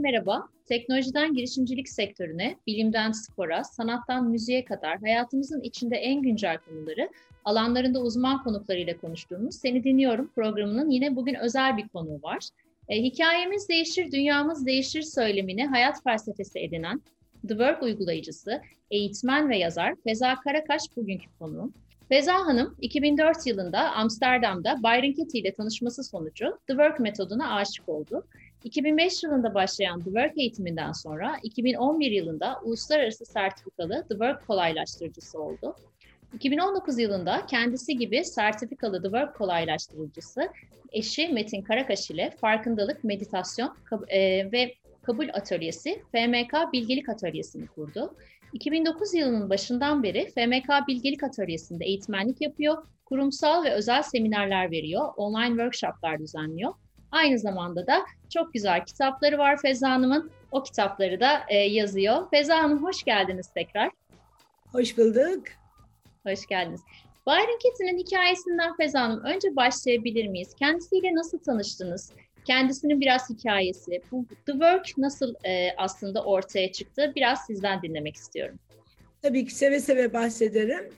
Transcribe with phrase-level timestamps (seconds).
[0.00, 0.48] merhaba.
[0.66, 7.08] Teknolojiden girişimcilik sektörüne, bilimden spora, sanattan müziğe kadar hayatımızın içinde en güncel konuları
[7.44, 12.48] alanlarında uzman konuklarıyla konuştuğumuz Seni Dinliyorum programının yine bugün özel bir konuğu var.
[12.88, 17.02] E, hikayemiz değişir, dünyamız değişir söylemini hayat felsefesi edinen
[17.42, 18.60] The Work uygulayıcısı,
[18.90, 21.74] eğitmen ve yazar Feza Karakaş bugünkü konuğum.
[22.08, 28.24] Feza Hanım 2004 yılında Amsterdam'da Byron Katie ile tanışması sonucu The Work metoduna aşık oldu.
[28.64, 35.76] 2005 yılında başlayan The Work eğitiminden sonra 2011 yılında uluslararası sertifikalı The Work kolaylaştırıcısı oldu.
[36.34, 40.48] 2019 yılında kendisi gibi sertifikalı The Work kolaylaştırıcısı
[40.92, 43.76] eşi Metin Karakaş ile farkındalık, meditasyon
[44.08, 48.14] e, ve kabul atölyesi FMK Bilgelik Atölyesi'ni kurdu.
[48.52, 55.48] 2009 yılının başından beri FMK Bilgelik Atölyesi'nde eğitmenlik yapıyor, kurumsal ve özel seminerler veriyor, online
[55.48, 56.72] workshoplar düzenliyor.
[57.12, 60.30] Aynı zamanda da çok güzel kitapları var Feza Hanım'ın.
[60.52, 62.30] O kitapları da e, yazıyor.
[62.30, 63.90] Feza Hanım hoş geldiniz tekrar.
[64.72, 65.44] Hoş bulduk.
[66.26, 66.80] Hoş geldiniz.
[67.26, 70.54] Byron Katie'nin hikayesinden Feza Hanım önce başlayabilir miyiz?
[70.58, 72.12] Kendisiyle nasıl tanıştınız?
[72.44, 77.12] Kendisinin biraz hikayesi, bu The Work nasıl e, aslında ortaya çıktı?
[77.16, 78.58] Biraz sizden dinlemek istiyorum.
[79.22, 80.90] Tabii ki seve seve bahsederim.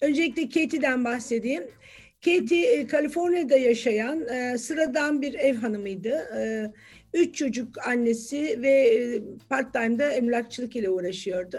[0.00, 1.70] Öncelikle Katie'den bahsedeyim.
[2.24, 6.08] Katie Kaliforniya'da yaşayan e, sıradan bir ev hanımıydı.
[6.36, 6.72] E,
[7.14, 11.58] üç çocuk annesi ve e, part-time'da emlakçılık ile uğraşıyordu.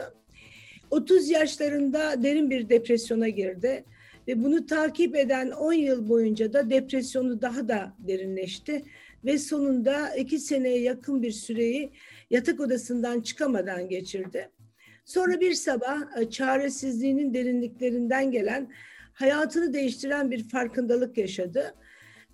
[0.91, 3.83] 30 yaşlarında derin bir depresyona girdi
[4.27, 8.83] ve bunu takip eden 10 yıl boyunca da depresyonu daha da derinleşti
[9.25, 11.91] ve sonunda iki seneye yakın bir süreyi
[12.29, 14.49] yatak odasından çıkamadan geçirdi.
[15.05, 18.69] Sonra bir sabah e, çaresizliğinin derinliklerinden gelen
[19.19, 21.75] hayatını değiştiren bir farkındalık yaşadı.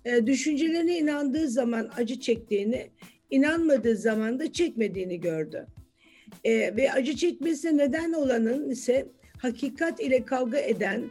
[0.04, 2.90] E, düşüncelerine inandığı zaman acı çektiğini,
[3.30, 5.66] inanmadığı zaman da çekmediğini gördü.
[6.44, 9.06] E, ve acı çekmesine neden olanın ise
[9.38, 11.02] hakikat ile kavga eden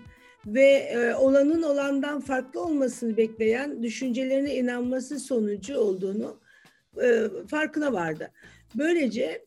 [0.45, 6.39] ve e, olanın olandan farklı olmasını bekleyen düşüncelerine inanması sonucu olduğunu
[7.03, 8.31] e, farkına vardı.
[8.75, 9.45] Böylece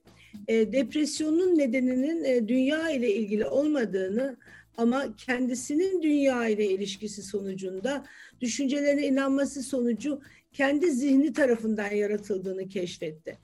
[0.49, 4.37] e, depresyonun nedeninin e, dünya ile ilgili olmadığını
[4.79, 8.05] ama kendisinin dünya ile ilişkisi sonucunda
[8.41, 10.21] düşüncelerine inanması sonucu
[10.53, 13.39] kendi zihni tarafından yaratıldığını keşfetti.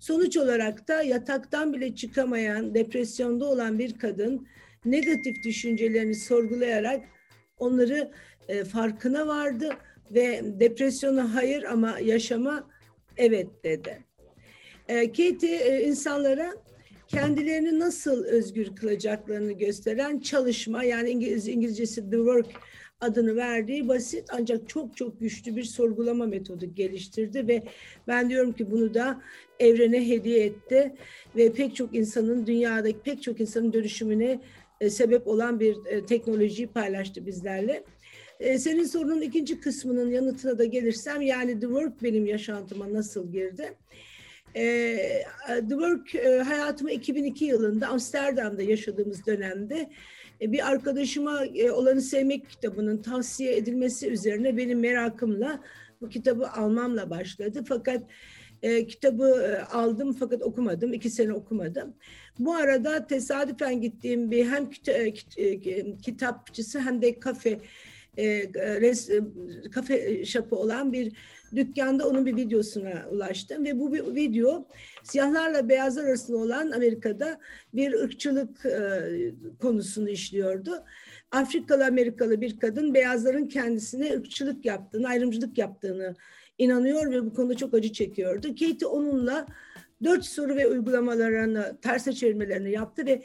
[0.00, 4.46] Sonuç olarak da yataktan bile çıkamayan, depresyonda olan bir kadın
[4.84, 7.04] negatif düşüncelerini sorgulayarak
[7.58, 8.10] onları
[8.48, 9.70] e, farkına vardı
[10.10, 12.70] ve depresyona hayır ama yaşama
[13.16, 14.04] evet dedi.
[14.88, 16.54] E, Katie e, insanlara
[17.14, 22.46] kendilerini nasıl özgür kılacaklarını gösteren çalışma yani İngiliz, İngilizcesi The Work
[23.00, 27.62] adını verdiği basit ancak çok çok güçlü bir sorgulama metodu geliştirdi ve
[28.08, 29.22] ben diyorum ki bunu da
[29.60, 30.94] evrene hediye etti
[31.36, 34.40] ve pek çok insanın dünyadaki pek çok insanın dönüşümüne
[34.80, 37.84] e, sebep olan bir e, teknolojiyi paylaştı bizlerle.
[38.40, 43.74] E, senin sorunun ikinci kısmının yanıtına da gelirsem yani The Work benim yaşantıma nasıl girdi?
[44.56, 44.96] E,
[45.46, 49.90] The Work e, hayatıma 2002 yılında Amsterdam'da yaşadığımız dönemde
[50.40, 55.60] e, bir arkadaşıma e, Olanı Sevmek kitabının tavsiye edilmesi üzerine benim merakımla
[56.00, 57.64] bu kitabı almamla başladı.
[57.68, 58.02] Fakat
[58.62, 60.92] e, kitabı e, aldım fakat okumadım.
[60.92, 61.94] iki sene okumadım.
[62.38, 67.58] Bu arada tesadüfen gittiğim bir hem kita, e, e kitapçısı hem de kafe
[68.18, 68.48] e,
[68.80, 69.10] res,
[69.72, 71.12] kafe şapı olan bir
[71.56, 74.66] dükkanda onun bir videosuna ulaştım ve bu bir video
[75.02, 77.40] siyahlarla beyazlar arasında olan Amerika'da
[77.74, 79.00] bir ırkçılık e,
[79.60, 80.84] konusunu işliyordu.
[81.30, 86.14] Afrikalı Amerikalı bir kadın beyazların kendisine ırkçılık yaptığını, ayrımcılık yaptığını
[86.58, 88.48] inanıyor ve bu konuda çok acı çekiyordu.
[88.48, 89.46] Katie onunla
[90.04, 93.22] dört soru ve uygulamalarını, terse çevirmelerini yaptı ve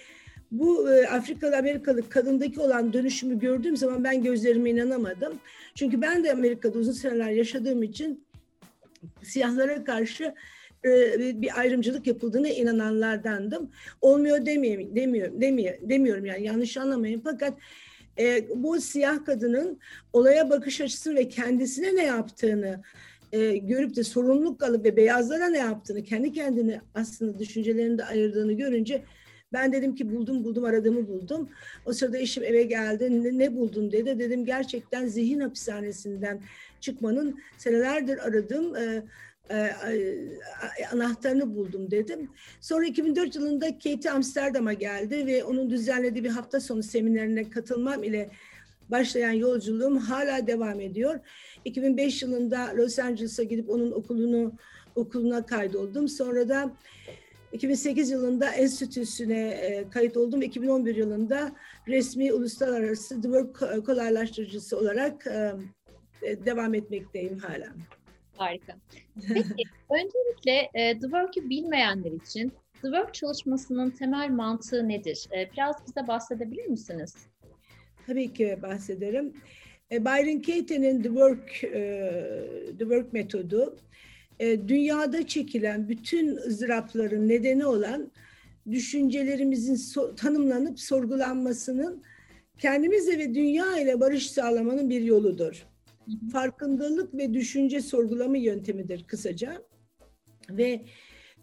[0.52, 5.40] bu e, Afrikalı Amerikalı kadındaki olan dönüşümü gördüğüm zaman ben gözlerime inanamadım.
[5.76, 8.24] Çünkü ben de Amerika'da uzun seneler yaşadığım için
[9.24, 10.34] siyahlara karşı
[10.86, 10.92] e,
[11.42, 13.72] bir ayrımcılık yapıldığına inananlardandım.
[14.02, 17.22] Olmuyor demeyeyim, demiyorum, demiyor, demiyorum yani yanlış anlamayın.
[17.24, 17.54] Fakat
[18.20, 19.80] e, bu siyah kadının
[20.14, 22.82] olaya bakış açısı ve kendisine ne yaptığını
[23.32, 29.04] e, görüp de sorumluluk alıp ve beyazlara ne yaptığını, kendi kendini aslında düşüncelerinde ayırdığını görünce
[29.54, 31.50] ben dedim ki buldum buldum aradığımı buldum.
[31.86, 33.24] O sırada eşim eve geldi.
[33.24, 34.20] Ne, ne buldun dedi.
[34.20, 36.42] Dedim gerçekten zihin hapishanesinden
[36.82, 39.04] çıkmanın senelerdir aradığım e,
[39.52, 39.74] e,
[40.92, 42.30] anahtarını buldum dedim.
[42.62, 48.30] Sonra 2004 yılında Katie Amsterdam'a geldi ve onun düzenlediği bir hafta sonu seminerine katılmam ile
[48.90, 51.20] başlayan yolculuğum hala devam ediyor.
[51.66, 54.54] 2005 yılında Los Angeles'a gidip onun okulunu
[54.96, 56.08] okuluna kaydoldum.
[56.08, 56.72] Sonra da
[57.54, 60.42] 2008 yılında enstitüsüne e, kayıt oldum.
[60.42, 61.52] 2011 yılında
[61.88, 65.54] resmi uluslararası The Work kolaylaştırıcısı olarak e,
[66.22, 67.68] e, devam etmekteyim hala.
[68.38, 68.76] Harika.
[69.28, 72.50] Peki, öncelikle The Work'ü bilmeyenler için
[72.82, 75.28] The Work çalışmasının temel mantığı nedir?
[75.54, 77.16] Biraz bize bahsedebilir misiniz?
[78.08, 79.34] Tabii ki bahsederim.
[79.92, 81.62] Byron Katie'nin The Work,
[82.78, 83.76] The Work metodu
[84.40, 88.12] e, dünyada çekilen bütün ızdırapların nedeni olan
[88.72, 92.04] düşüncelerimizin so tanımlanıp sorgulanmasının
[92.58, 95.66] kendimizle ve dünya ile barış sağlamanın bir yoludur.
[96.32, 99.62] Farkındalık ve düşünce sorgulama yöntemidir kısaca.
[100.50, 100.82] Ve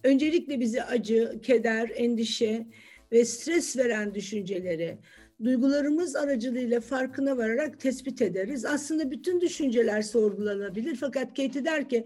[0.04, 2.66] öncelikle bizi acı, keder, endişe
[3.12, 4.98] ve stres veren düşünceleri
[5.44, 8.64] duygularımız aracılığıyla farkına vararak tespit ederiz.
[8.64, 12.04] Aslında bütün düşünceler sorgulanabilir fakat Katie der ki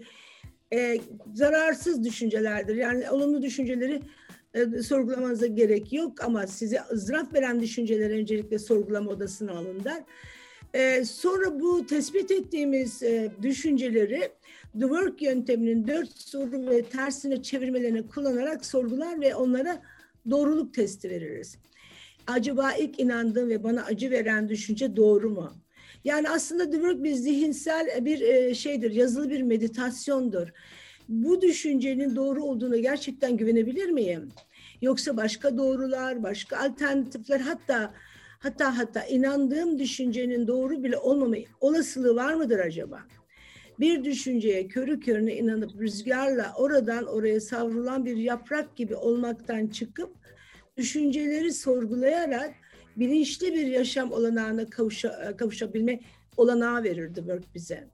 [0.73, 0.97] e,
[1.33, 2.75] zararsız düşüncelerdir.
[2.75, 4.01] Yani olumlu düşünceleri
[4.53, 10.03] e, sorgulamanıza gerek yok ama size ızdırap veren düşünceleri öncelikle sorgulama odasına alın der.
[10.73, 14.19] E, sonra bu tespit ettiğimiz e, düşünceleri
[14.73, 19.81] The Work yönteminin dört soru ve tersine çevirmelerini kullanarak sorgular ve onlara
[20.29, 21.57] doğruluk testi veririz.
[22.27, 25.60] Acaba ilk inandığım ve bana acı veren düşünce doğru mu?
[26.03, 30.47] Yani aslında Work bir zihinsel bir e, şeydir, yazılı bir meditasyondur.
[31.09, 34.29] Bu düşüncenin doğru olduğunu gerçekten güvenebilir miyim?
[34.81, 37.93] Yoksa başka doğrular, başka alternatifler hatta
[38.39, 42.99] hatta hatta inandığım düşüncenin doğru bile olmama olasılığı var mıdır acaba?
[43.79, 50.15] Bir düşünceye körü körüne inanıp rüzgarla oradan oraya savrulan bir yaprak gibi olmaktan çıkıp
[50.77, 52.53] düşünceleri sorgulayarak
[52.95, 55.99] bilinçli bir yaşam olanağına kavuşa, kavuşabilme
[56.37, 57.87] olanağı verirdi Work bize.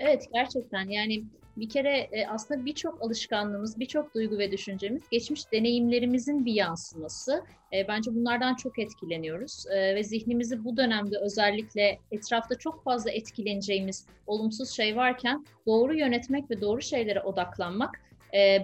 [0.00, 1.24] evet gerçekten yani
[1.56, 7.42] bir kere e, aslında birçok alışkanlığımız, birçok duygu ve düşüncemiz geçmiş deneyimlerimizin bir yansıması.
[7.72, 14.06] E, bence bunlardan çok etkileniyoruz e, ve zihnimizi bu dönemde özellikle etrafta çok fazla etkileneceğimiz
[14.26, 18.00] olumsuz şey varken doğru yönetmek ve doğru şeylere odaklanmak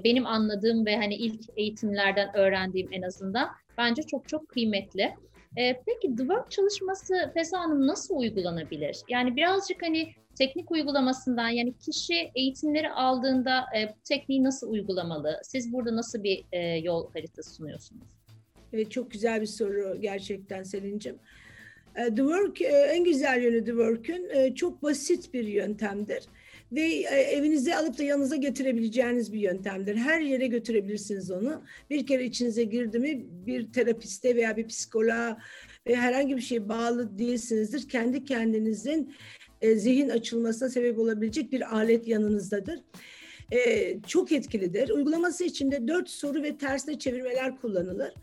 [0.05, 5.15] benim anladığım ve hani ilk eğitimlerden öğrendiğim en azından bence çok çok kıymetli.
[5.57, 8.97] peki The Work çalışması Feza Hanım nasıl uygulanabilir?
[9.09, 15.41] Yani birazcık hani teknik uygulamasından yani kişi eğitimleri aldığında e, bu tekniği nasıl uygulamalı?
[15.43, 18.03] Siz burada nasıl bir e, yol haritası sunuyorsunuz?
[18.73, 21.19] Evet, çok güzel bir soru gerçekten Selin'cim.
[21.95, 26.25] The Work en güzel yönü The Work'ün çok basit bir yöntemdir
[26.73, 29.97] ve evinize alıp da yanınıza getirebileceğiniz bir yöntemdir.
[29.97, 31.63] Her yere götürebilirsiniz onu.
[31.91, 35.39] Bir kere içinize girdi mi bir terapiste veya bir psikoloğa
[35.87, 37.89] ve herhangi bir şeye bağlı değilsinizdir.
[37.89, 39.15] Kendi kendinizin
[39.61, 42.81] e, zihin açılmasına sebep olabilecek bir alet yanınızdadır.
[43.53, 44.89] E, çok etkilidir.
[44.89, 48.15] Uygulaması için de dört soru ve tersine çevirmeler kullanılır.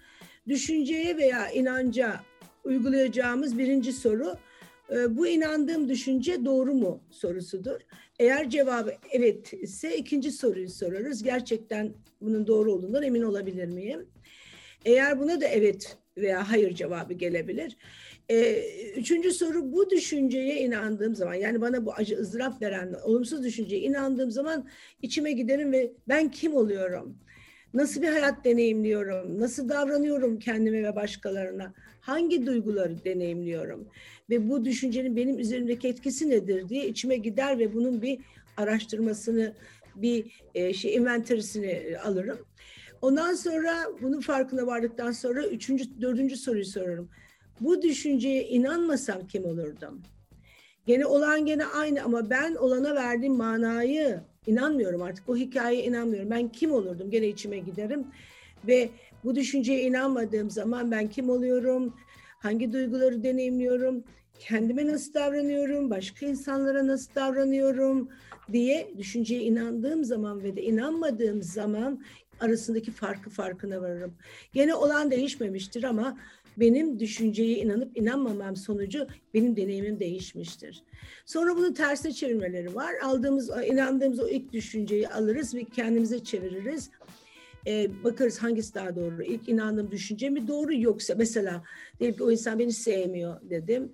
[0.47, 2.19] Düşünceye veya inanca
[2.63, 4.35] uygulayacağımız birinci soru
[4.91, 7.81] e, bu inandığım düşünce doğru mu sorusudur.
[8.19, 11.23] Eğer cevabı evet ise ikinci soruyu sorarız.
[11.23, 14.09] Gerçekten bunun doğru olduğundan emin olabilir miyim?
[14.85, 17.77] Eğer buna da evet veya hayır cevabı gelebilir.
[18.29, 18.63] Ee,
[18.95, 24.31] üçüncü soru bu düşünceye inandığım zaman yani bana bu acı ızdırap veren olumsuz düşünceye inandığım
[24.31, 24.69] zaman
[25.01, 27.17] içime giderim ve ben kim oluyorum?
[27.73, 29.39] Nasıl bir hayat deneyimliyorum?
[29.39, 31.73] Nasıl davranıyorum kendime ve başkalarına?
[32.01, 33.87] Hangi duyguları deneyimliyorum?
[34.29, 38.19] Ve bu düşüncenin benim üzerimdeki etkisi nedir diye içime gider ve bunun bir
[38.57, 39.53] araştırmasını,
[39.95, 42.39] bir e, şey inventarisini alırım.
[43.01, 47.09] Ondan sonra bunun farkına vardıktan sonra üçüncü, dördüncü soruyu sorarım.
[47.59, 50.01] Bu düşünceye inanmasam kim olurdum?
[50.87, 55.27] Gene olan gene aynı ama ben olana verdiğim manayı inanmıyorum artık.
[55.27, 56.29] Bu hikayeye inanmıyorum.
[56.29, 57.09] Ben kim olurdum?
[57.09, 58.07] Gene içime giderim.
[58.67, 58.89] Ve
[59.23, 61.93] bu düşünceye inanmadığım zaman ben kim oluyorum?
[62.39, 64.03] Hangi duyguları deneyimliyorum?
[64.39, 65.89] Kendime nasıl davranıyorum?
[65.89, 68.09] Başka insanlara nasıl davranıyorum?
[68.51, 72.03] diye düşünceye inandığım zaman ve de inanmadığım zaman
[72.39, 74.13] arasındaki farkı farkına varırım.
[74.53, 76.17] Gene olan değişmemiştir ama
[76.57, 80.83] benim düşünceye inanıp inanmamam sonucu benim deneyimim değişmiştir.
[81.25, 82.93] Sonra bunun tersine çevirmeleri var.
[83.03, 86.89] Aldığımız, inandığımız o ilk düşünceyi alırız ve kendimize çeviririz.
[87.67, 89.23] Ee, bakarız hangisi daha doğru.
[89.23, 91.63] İlk inandığım düşünce mi doğru yoksa mesela
[91.99, 93.91] diyelim ki o insan beni sevmiyor dedim.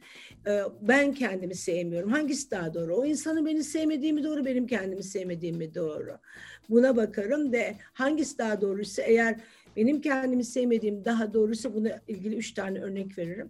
[0.48, 2.12] Ee, ben kendimi sevmiyorum.
[2.12, 2.96] Hangisi daha doğru?
[2.96, 6.17] O insanın beni sevmediğimi doğru, benim kendimi sevmediğimi doğru.
[6.70, 9.39] Buna bakarım ve hangisi daha doğruysa eğer
[9.77, 13.50] benim kendimi sevmediğim daha doğrusu buna ilgili üç tane örnek veririm.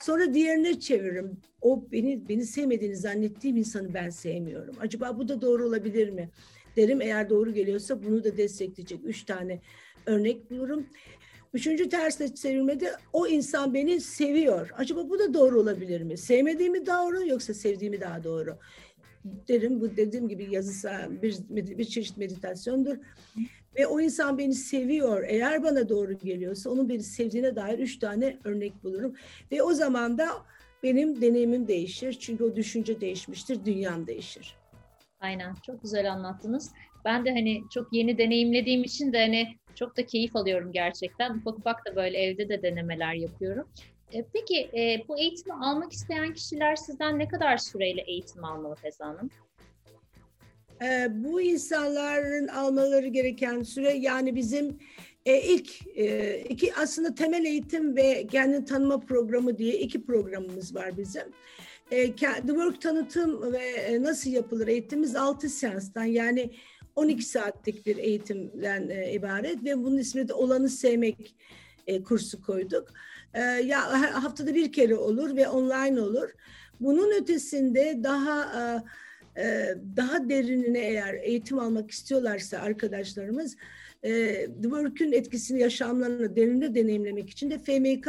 [0.00, 1.40] Sonra diğerine çeviririm.
[1.60, 4.74] O beni beni sevmediğini zannettiğim insanı ben sevmiyorum.
[4.80, 6.30] Acaba bu da doğru olabilir mi?
[6.76, 9.60] Derim eğer doğru geliyorsa bunu da destekleyecek üç tane
[10.06, 10.86] örnek bulurum.
[11.54, 14.70] Üçüncü tersle çevirmede o insan beni seviyor.
[14.76, 16.18] Acaba bu da doğru olabilir mi?
[16.18, 18.58] Sevmediğimi doğru yoksa sevdiğimi daha doğru?
[19.48, 22.96] Derim bu dediğim gibi yazısa bir, bir çeşit meditasyondur.
[23.76, 25.24] Ve o insan beni seviyor.
[25.26, 29.14] Eğer bana doğru geliyorsa onun beni sevdiğine dair üç tane örnek bulurum.
[29.52, 30.28] Ve o zaman da
[30.82, 32.12] benim deneyimim değişir.
[32.12, 34.56] Çünkü o düşünce değişmiştir, dünyam değişir.
[35.20, 36.72] Aynen, çok güzel anlattınız.
[37.04, 41.34] Ben de hani çok yeni deneyimlediğim için de hani çok da keyif alıyorum gerçekten.
[41.34, 43.68] Ufak ufak da böyle evde de denemeler yapıyorum.
[44.12, 49.06] E, peki e, bu eğitimi almak isteyen kişiler sizden ne kadar süreyle eğitim almalı Feza
[49.06, 49.30] Hanım?
[50.84, 54.78] E, bu insanların almaları gereken süre yani bizim
[55.26, 60.96] e, ilk e, iki aslında temel eğitim ve kendini tanıma programı diye iki programımız var
[60.96, 61.22] bizim.
[61.90, 66.50] E, The Work tanıtım ve e, nasıl yapılır eğitimimiz 6 seanstan yani
[66.96, 71.34] 12 saatlik bir eğitimden e, ibaret ve bunun ismini de olanı sevmek
[71.86, 72.88] e, kursu koyduk.
[73.34, 76.30] E, ya haftada bir kere olur ve online olur.
[76.80, 78.62] Bunun ötesinde daha e,
[79.96, 83.56] daha derinine eğer eğitim almak istiyorlarsa arkadaşlarımız
[84.02, 84.10] e,
[84.46, 88.04] The Work'ün etkisini yaşamlarını derinde deneyimlemek için de FMK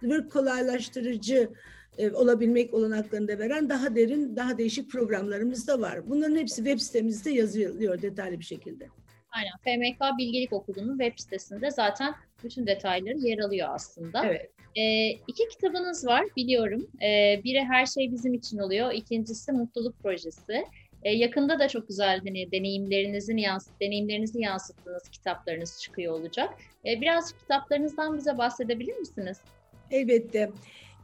[0.00, 1.50] The Work kolaylaştırıcı
[1.98, 6.10] e, olabilmek olanaklarını da veren daha derin, daha değişik programlarımız da var.
[6.10, 8.88] Bunların hepsi web sitemizde yazılıyor detaylı bir şekilde.
[9.30, 9.52] Aynen.
[9.64, 12.14] FMK Bilgelik Okulu'nun web sitesinde zaten
[12.44, 14.26] bütün detayları yer alıyor aslında.
[14.26, 14.50] Evet.
[14.76, 16.86] E, iki kitabınız var biliyorum.
[17.02, 18.92] E, biri Her Şey Bizim için oluyor.
[18.92, 20.64] İkincisi Mutluluk Projesi.
[21.02, 26.54] E, yakında da çok güzel hani deneyimlerinizin yansıt, deneyimlerinizi yansıttığınız kitaplarınız çıkıyor olacak.
[26.86, 29.36] E, biraz kitaplarınızdan bize bahsedebilir misiniz?
[29.90, 30.50] Elbette.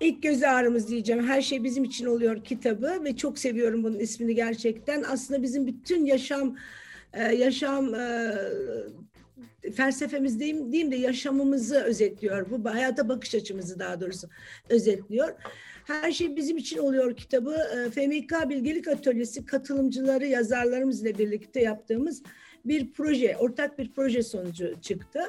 [0.00, 1.26] İlk göz ağrımız diyeceğim.
[1.26, 5.02] Her şey bizim için oluyor kitabı ve çok seviyorum bunun ismini gerçekten.
[5.02, 6.56] Aslında bizim bütün yaşam
[7.12, 8.32] e, yaşam e,
[9.74, 12.50] felsefemiz diyeyim, diyeyim de yaşamımızı özetliyor.
[12.50, 14.28] Bu hayata bakış açımızı daha doğrusu
[14.68, 15.34] özetliyor.
[15.84, 17.54] Her şey bizim için oluyor kitabı.
[17.54, 22.22] E, FMK Bilgelik Atölyesi katılımcıları, yazarlarımızla birlikte yaptığımız
[22.64, 25.20] bir proje, ortak bir proje sonucu çıktı.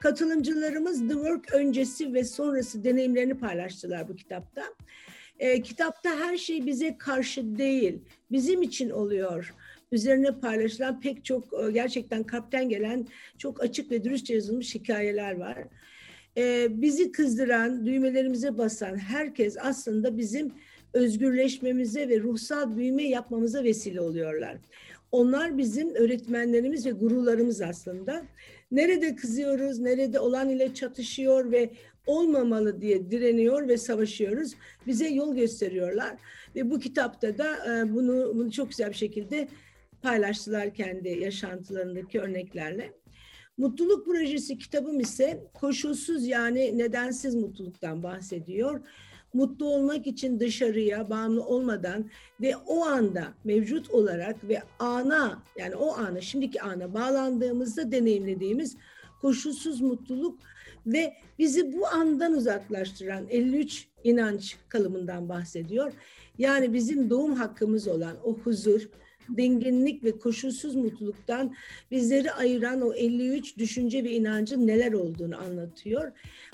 [0.00, 4.64] Katılımcılarımız The Work öncesi ve sonrası deneyimlerini paylaştılar bu kitapta.
[5.38, 7.98] E, kitapta her şey bize karşı değil,
[8.30, 9.54] bizim için oluyor.
[9.92, 13.06] Üzerine paylaşılan pek çok e, gerçekten kalpten gelen
[13.38, 15.58] çok açık ve dürüstçe yazılmış hikayeler var.
[16.36, 20.52] E, bizi kızdıran, düğmelerimize basan herkes aslında bizim
[20.92, 24.56] özgürleşmemize ve ruhsal büyüme yapmamıza vesile oluyorlar.
[25.12, 28.22] Onlar bizim öğretmenlerimiz ve gurularımız aslında
[28.70, 31.70] nerede kızıyoruz, nerede olan ile çatışıyor ve
[32.06, 34.54] olmamalı diye direniyor ve savaşıyoruz.
[34.86, 36.16] Bize yol gösteriyorlar
[36.56, 39.48] ve bu kitapta da e, bunu, bunu çok güzel bir şekilde
[40.04, 42.92] paylaştılar kendi yaşantılarındaki örneklerle.
[43.56, 48.80] Mutluluk Projesi kitabım ise koşulsuz yani nedensiz mutluluktan bahsediyor
[49.34, 55.96] mutlu olmak için dışarıya bağımlı olmadan ve o anda mevcut olarak ve ana yani o
[55.96, 58.76] ana şimdiki ana bağlandığımızda deneyimlediğimiz
[59.20, 60.38] koşulsuz mutluluk
[60.86, 65.92] ve bizi bu andan uzaklaştıran 53 inanç kalımından bahsediyor.
[66.38, 68.88] Yani bizim doğum hakkımız olan o huzur,
[69.28, 71.54] denginlik ve koşulsuz mutluluktan
[71.90, 76.12] bizleri ayıran o 53 düşünce ve inancın neler olduğunu anlatıyor.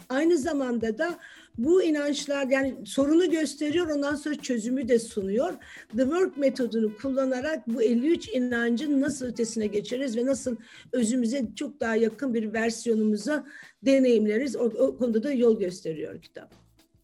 [0.09, 1.19] Aynı zamanda da
[1.59, 5.53] bu inançlar yani sorunu gösteriyor ondan sonra çözümü de sunuyor.
[5.97, 10.57] The Work metodunu kullanarak bu 53 inancın nasıl ötesine geçeriz ve nasıl
[10.93, 13.47] özümüze çok daha yakın bir versiyonumuza
[13.83, 14.57] deneyimleriz.
[14.57, 16.55] O, o konuda da yol gösteriyor kitap.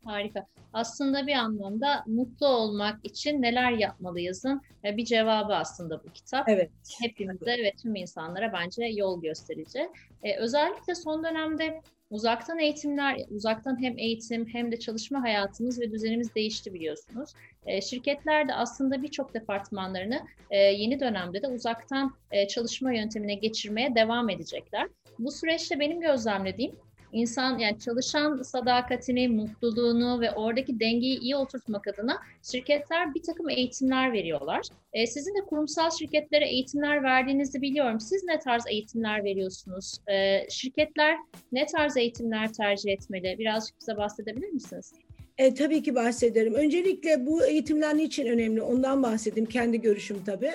[0.05, 0.47] Harika.
[0.77, 6.49] Aslında bir anlamda mutlu olmak için neler yapmalıyızın bir cevabı aslında bu kitap.
[6.49, 6.71] Evet.
[7.01, 9.89] Hepimize ve tüm insanlara bence yol gösterici.
[10.23, 11.81] Ee, özellikle son dönemde
[12.11, 17.31] Uzaktan eğitimler, uzaktan hem eğitim hem de çalışma hayatımız ve düzenimiz değişti biliyorsunuz.
[17.67, 23.95] E, şirketler de aslında birçok departmanlarını e, yeni dönemde de uzaktan e, çalışma yöntemine geçirmeye
[23.95, 24.89] devam edecekler.
[25.19, 26.77] Bu süreçte benim gözlemlediğim
[27.17, 32.19] insan yani çalışan sadakatini, mutluluğunu ve oradaki dengeyi iyi oturtmak adına
[32.51, 34.67] şirketler bir takım eğitimler veriyorlar.
[34.93, 38.01] E, sizin de kurumsal şirketlere eğitimler verdiğinizi biliyorum.
[38.01, 39.99] Siz ne tarz eğitimler veriyorsunuz?
[40.07, 41.17] E, şirketler
[41.53, 43.37] ne tarz eğitimler tercih etmeli?
[43.39, 44.93] Birazcık bize bahsedebilir misiniz?
[45.39, 46.55] E, tabii ki bahsederim.
[46.55, 48.63] Öncelikle bu eğitimler niçin önemli?
[48.63, 49.49] Ondan bahsedeyim.
[49.49, 50.53] Kendi görüşüm tabii.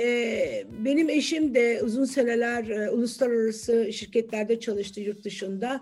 [0.00, 5.80] Ee, benim eşim de uzun seneler e, uluslararası şirketlerde çalıştı yurt dışında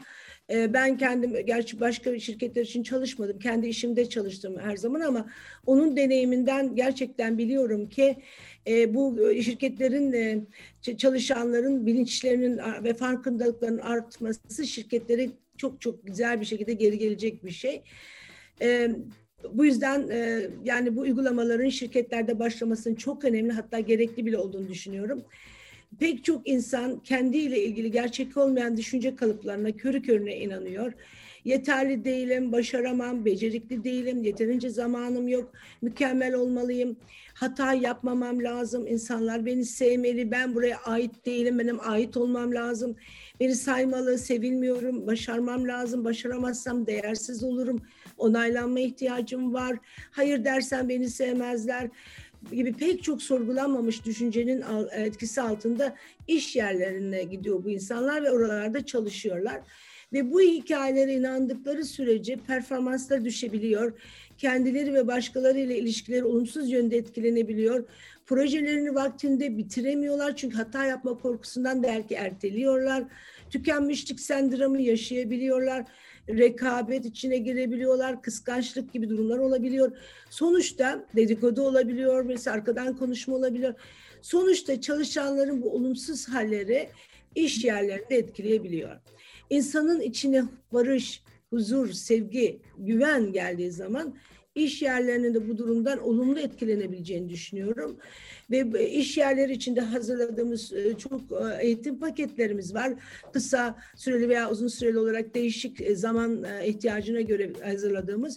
[0.51, 3.39] E, ben kendim, gerçi başka şirketler için çalışmadım.
[3.39, 5.31] Kendi işimde çalıştım her zaman ama
[5.67, 8.17] onun deneyiminden gerçekten biliyorum ki
[8.67, 16.73] e, bu şirketlerin e, çalışanların bilinçlerinin ve farkındalıklarının artması şirketleri çok çok güzel bir şekilde
[16.73, 17.83] geri gelecek bir şey.
[18.63, 18.91] E,
[19.53, 25.25] bu yüzden e, yani bu uygulamaların şirketlerde başlamasının çok önemli hatta gerekli bile olduğunu düşünüyorum.
[25.99, 30.93] Pek çok insan kendiyle ilgili gerçek olmayan düşünce kalıplarına körü körüne inanıyor.
[31.45, 35.53] Yeterli değilim, başaramam, becerikli değilim, yeterince zamanım yok,
[35.83, 36.97] mükemmel olmalıyım,
[37.35, 42.97] hata yapmamam lazım, insanlar beni sevmeli, ben buraya ait değilim, benim ait olmam lazım,
[43.41, 47.83] beni saymalı, sevilmiyorum, başarmam lazım, başaramazsam değersiz olurum,
[48.19, 49.79] onaylanma ihtiyacım var,
[50.11, 51.89] hayır dersen beni sevmezler
[52.53, 55.95] gibi pek çok sorgulanmamış düşüncenin etkisi altında
[56.29, 59.61] iş yerlerine gidiyor bu insanlar ve oralarda çalışıyorlar.
[60.13, 64.01] Ve bu hikayelere inandıkları sürece performansları düşebiliyor.
[64.39, 67.85] Kendileri ve başkaları ile ilişkileri olumsuz yönde etkilenebiliyor.
[68.27, 73.05] Projelerini vaktinde bitiremiyorlar çünkü hata yapma korkusundan belki erteliyorlar.
[73.51, 75.85] Tükenmişlik sendromu yaşayabiliyorlar
[76.29, 79.93] rekabet içine girebiliyorlar, kıskançlık gibi durumlar olabiliyor.
[80.31, 83.75] Sonuçta dedikodu olabiliyor, mesela arkadan konuşma olabiliyor.
[84.23, 86.89] Sonuçta çalışanların bu olumsuz halleri
[87.35, 88.97] iş yerlerinde etkileyebiliyor.
[89.51, 94.15] İnsanın içine barış, huzur, sevgi, güven geldiği zaman
[94.65, 97.99] iş yerlerinin de bu durumdan olumlu etkilenebileceğini düşünüyorum.
[98.51, 102.93] Ve iş yerleri içinde hazırladığımız e, çok e, eğitim paketlerimiz var.
[103.33, 108.37] Kısa süreli veya uzun süreli olarak değişik e, zaman ihtiyacına göre hazırladığımız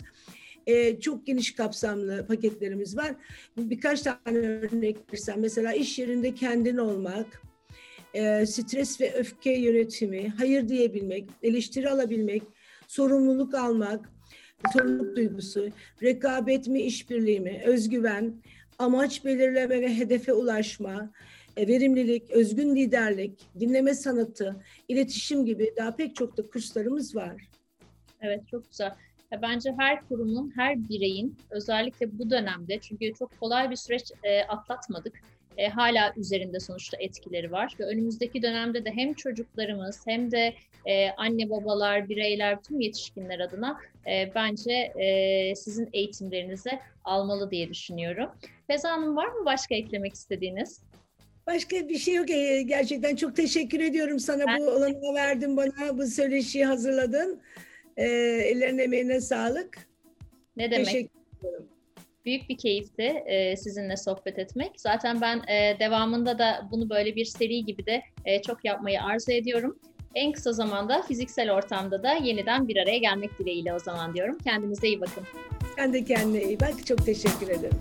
[1.02, 3.16] çok geniş kapsamlı paketlerimiz var.
[3.58, 7.42] Birkaç tane örnek versem mesela iş yerinde kendin olmak,
[8.46, 12.44] stres ve öfke yönetimi, hayır diyebilmek, eleştiri alabilmek,
[12.88, 14.10] sorumluluk almak,
[14.74, 15.70] sorumluluk duygusu,
[16.04, 18.34] rekabet mi, işbirliği mi, özgüven,
[18.80, 21.12] amaç belirleme ve hedefe ulaşma,
[21.58, 27.50] e, verimlilik, özgün liderlik, dinleme sanatı, iletişim gibi daha pek çok da kurslarımız var.
[28.22, 28.96] Evet çok güzel.
[29.42, 35.22] Bence her kurumun, her bireyin özellikle bu dönemde çünkü çok kolay bir süreç e, atlatmadık
[35.58, 37.76] e, hala üzerinde sonuçta etkileri var.
[37.80, 40.54] Ve önümüzdeki dönemde de hem çocuklarımız hem de
[40.86, 48.30] e, anne babalar, bireyler, tüm yetişkinler adına e, bence e, sizin eğitimlerinizi almalı diye düşünüyorum.
[48.68, 50.82] Feza Hanım var mı başka eklemek istediğiniz?
[51.48, 52.30] Başka bir şey yok.
[52.30, 54.60] E, gerçekten çok teşekkür ediyorum sana ben...
[54.60, 57.42] bu olanağı verdin bana, bu söyleşiyi hazırladın.
[57.98, 59.88] E, ellerine emeğine sağlık.
[60.58, 60.86] Ne demek?
[60.86, 61.10] Teşekkür
[61.40, 61.81] ederim
[62.26, 64.72] büyük bir keyifti e, sizinle sohbet etmek.
[64.78, 69.32] Zaten ben e, devamında da bunu böyle bir seri gibi de e, çok yapmayı arzu
[69.32, 69.80] ediyorum.
[70.16, 74.38] En kısa zamanda fiziksel ortamda da yeniden bir araya gelmek dileğiyle o zaman diyorum.
[74.44, 75.24] Kendinize iyi bakın.
[75.76, 76.86] Sen de kendine iyi bak.
[76.86, 77.78] Çok teşekkür ederim.